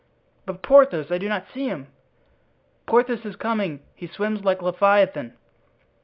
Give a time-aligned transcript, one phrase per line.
[0.47, 1.85] "But Porthos, I do not see him."
[2.87, 5.35] "Porthos is coming—he swims like Leviathan."